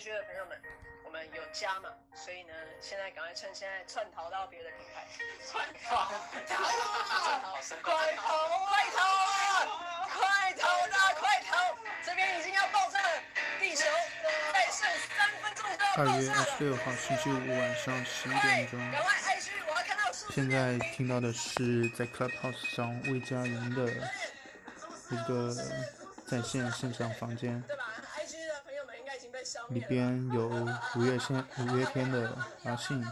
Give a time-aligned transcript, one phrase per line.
[0.00, 0.58] IG 的朋友们，
[1.04, 5.04] 我们有加嘛，所以呢，现在赶快趁现在窜逃到别的平台，
[5.44, 6.08] 窜逃！
[7.84, 8.32] 快逃！
[8.64, 9.60] 快逃啊！
[10.08, 11.12] 快逃啊！
[11.20, 11.76] 快逃！
[12.02, 13.22] 这边已经要爆炸了，
[13.60, 13.84] 地球
[14.54, 16.40] 再剩三分钟就要二月爆炸了。
[16.40, 18.80] 二十六号星期五晚上十一，点钟。
[18.90, 20.10] 赶快 IG，我要看到。
[20.30, 23.92] 现在听到的是在 Clubhouse 上魏佳莹的
[25.10, 25.54] 一个
[26.26, 29.29] 在线线上房间，对吧？IG 的朋友们应该已经被消
[29.70, 29.80] 里。
[29.88, 30.48] 边有
[30.96, 33.02] 五月天五月天的阿信，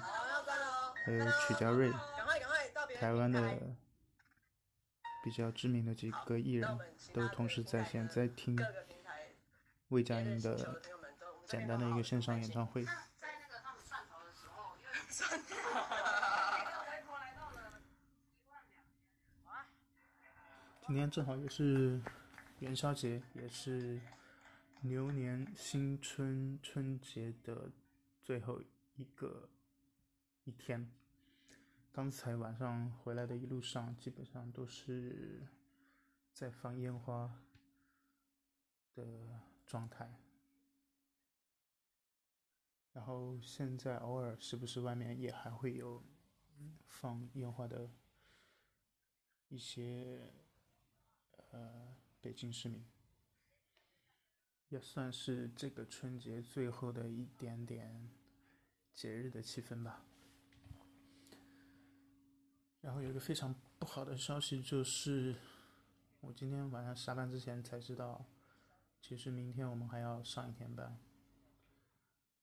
[1.05, 1.92] 还有曲家瑞，
[2.98, 3.59] 台湾的
[5.24, 6.78] 比较知名的几个艺人
[7.12, 8.59] 都同时在线在听
[9.88, 10.80] 魏佳莹的
[11.46, 12.86] 简单的一个线上演唱会。
[20.86, 22.00] 今天正好也是
[22.60, 24.00] 元宵节，也是
[24.82, 27.73] 牛年新春春节的
[28.23, 28.62] 最后
[28.95, 29.48] 一个
[30.44, 30.89] 一天。
[31.91, 35.48] 刚才晚上回来的一路上，基本上都是
[36.33, 37.42] 在放烟花
[38.94, 40.20] 的状态。
[42.92, 46.03] 然后现在偶尔时不时外面也还会有
[46.86, 47.91] 放烟花的
[49.48, 50.33] 一些
[51.50, 52.84] 呃北京市民，
[54.69, 58.11] 也算是这个春节最后的一点点
[58.94, 60.05] 节日的气氛吧。
[62.80, 65.34] 然后有一个非常不好的消息就是，
[66.20, 68.25] 我今天晚上下班之前才知道，
[69.00, 70.98] 其实明天我们还要上一天班。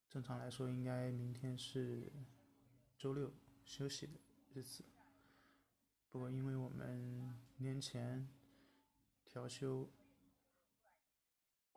[0.09, 2.11] 正常来说，应该明天是
[2.97, 3.31] 周六
[3.65, 4.13] 休息的
[4.53, 4.83] 日子。
[6.09, 8.27] 不过，因为我们年前
[9.25, 9.89] 调休，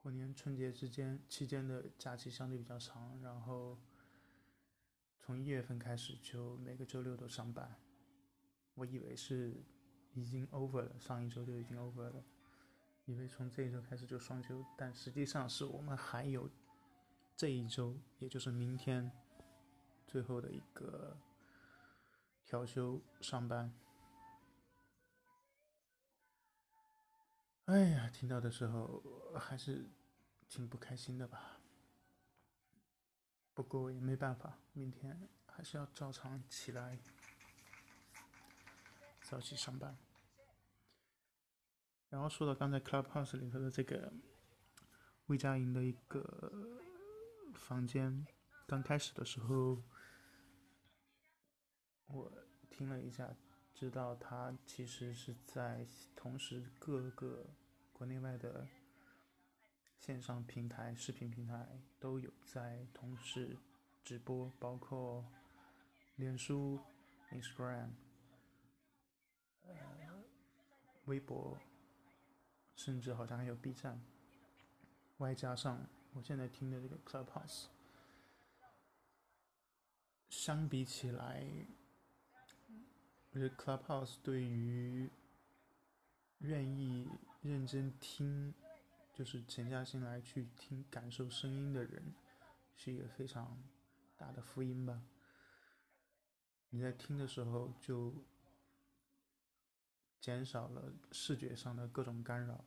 [0.00, 3.76] 过年春节之间期间的假期相对比较长，然后
[5.18, 7.76] 从一月份开始就每个周六都上班。
[8.74, 9.60] 我以为是
[10.14, 12.24] 已经 over 了，上一周就已经 over 了，
[13.06, 16.48] 以为从这一周开始就双休，但实际上是我们还有
[17.36, 19.10] 这一周，也就是明天
[20.06, 21.18] 最后的一个
[22.46, 23.74] 调休上班。
[27.68, 29.04] 哎呀，听到的时候
[29.38, 29.90] 还是
[30.48, 31.60] 挺不开心的吧。
[33.52, 36.98] 不过也没办法，明天还是要照常起来，
[39.20, 39.94] 早起上班。
[42.08, 44.10] 然后说到刚才 Clubhouse 里头的这个
[45.26, 46.50] 魏佳莹的一个
[47.52, 48.26] 房间，
[48.66, 49.82] 刚开始的时候，
[52.06, 52.32] 我
[52.70, 53.36] 听了一下，
[53.78, 57.46] 知道他其实是在同时各个
[57.92, 58.66] 国内外的
[60.00, 63.56] 线上平台、视频平台都有在同时
[64.04, 65.24] 直播，包括
[66.16, 66.80] 脸书、
[67.30, 67.90] Instagram、
[69.62, 69.72] 呃
[71.04, 71.56] 微博，
[72.74, 74.02] 甚至好像还有 B 站，
[75.18, 77.66] 外加上我现在听的这个 Clubhouse，
[80.28, 81.46] 相比起来。
[83.38, 85.08] 我觉得 Clubhouse 对于
[86.38, 87.08] 愿意
[87.40, 88.52] 认真听，
[89.14, 92.02] 就是沉下心来去听、感受声音的人，
[92.74, 93.56] 是一个非常
[94.16, 95.00] 大的福音吧。
[96.70, 98.12] 你在听的时候就
[100.18, 102.64] 减少了视觉上的各种干扰，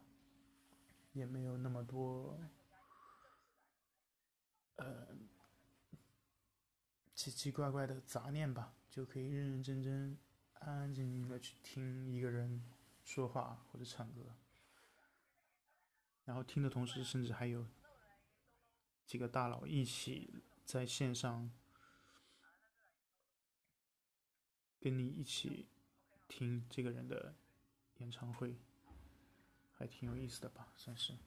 [1.12, 2.40] 也没有那么多
[4.78, 5.18] 呃
[7.14, 10.18] 奇奇怪怪的杂念吧，就可以认认真真。
[10.62, 12.64] 安安静静的去听一个人
[13.04, 14.36] 说话或者唱歌，
[16.26, 17.66] 然后听的同时，甚至还有
[19.08, 21.52] 几个大佬一起在线上
[24.80, 25.68] 跟你一起
[26.28, 27.36] 听这个人的
[27.98, 28.56] 演唱会，
[29.72, 31.18] 还挺有意思的吧，算是。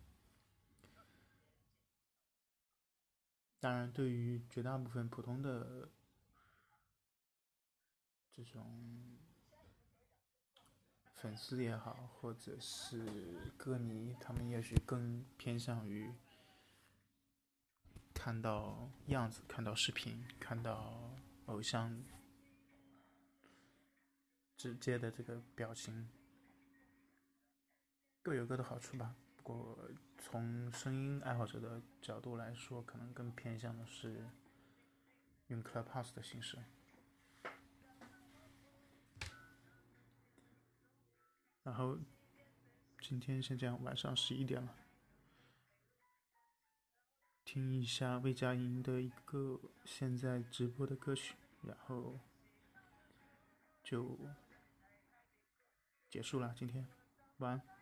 [3.59, 5.91] 当然，对于绝大部分普通的
[8.31, 9.19] 这种
[11.25, 13.03] 粉丝也好，或者是
[13.57, 16.13] 歌迷，他们也许更偏向于
[18.13, 21.17] 看到样子、看到视频、看到
[21.47, 22.05] 偶像
[24.59, 26.11] 直接的这个表情，
[28.23, 29.15] 各有各的好处吧。
[29.37, 29.79] 不过，
[30.19, 34.29] 从声音爱好者的角度来说，可能更偏向的是
[35.47, 36.59] 用 Clubhouse 的形式。
[41.65, 41.99] 然后
[43.01, 44.77] 今天先这样，晚上十一点了。
[47.45, 52.19] 听一下魏佳莹的一个现在直播的歌曲，然后
[53.83, 54.19] 就
[56.09, 56.55] 结束了。
[56.57, 56.87] 今天，
[57.39, 57.74] 晚安。